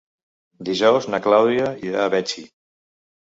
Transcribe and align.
Dijous 0.69 1.07
na 1.15 1.19
Clàudia 1.25 1.67
irà 1.91 2.01
a 2.05 2.09
Betxí. 2.15 2.47